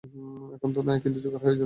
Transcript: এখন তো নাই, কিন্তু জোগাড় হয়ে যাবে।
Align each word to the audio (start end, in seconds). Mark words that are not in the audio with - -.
এখন 0.55 0.69
তো 0.75 0.81
নাই, 0.83 0.97
কিন্তু 1.03 1.19
জোগাড় 1.19 1.43
হয়ে 1.43 1.51
যাবে। 1.51 1.59